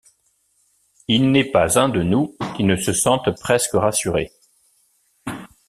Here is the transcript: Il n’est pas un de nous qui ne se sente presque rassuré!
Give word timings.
Il 1.07 1.29
n’est 1.31 1.51
pas 1.51 1.77
un 1.79 1.87
de 1.87 2.01
nous 2.01 2.35
qui 2.57 2.63
ne 2.63 2.75
se 2.75 2.91
sente 2.91 3.39
presque 3.39 3.73
rassuré! 3.75 4.31